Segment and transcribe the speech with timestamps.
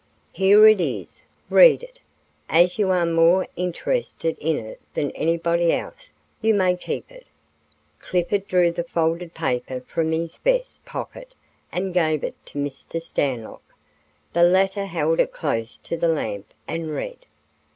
[0.33, 1.99] Here it is; read it.
[2.49, 7.27] As you are more interested in it than anybody else, you may keep it."
[7.99, 11.35] Clifford drew the folded paper from his vest pocket
[11.71, 12.99] and gave it to Mr.
[12.99, 13.61] Stanlock.
[14.33, 17.27] The latter held it close to the lamp and read.